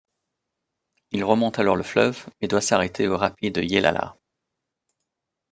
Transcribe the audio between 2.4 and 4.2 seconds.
mais doit s'arrêter aux rapides de Yellala.